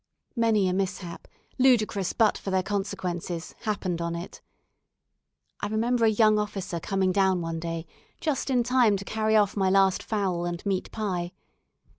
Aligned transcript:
Many 0.35 0.67
a 0.67 0.73
mishap, 0.73 1.27
ludicrous 1.59 2.11
but 2.11 2.35
for 2.35 2.49
their 2.49 2.63
consequences, 2.63 3.53
happened 3.65 4.01
on 4.01 4.15
it. 4.15 4.41
I 5.59 5.67
remember 5.67 6.05
a 6.05 6.09
young 6.09 6.39
officer 6.39 6.79
coming 6.79 7.11
down 7.11 7.39
one 7.41 7.59
day 7.59 7.85
just 8.19 8.49
in 8.49 8.63
time 8.63 8.97
to 8.97 9.05
carry 9.05 9.35
off 9.35 9.55
my 9.55 9.69
last 9.69 10.01
fowl 10.01 10.43
and 10.43 10.65
meat 10.65 10.91
pie. 10.91 11.33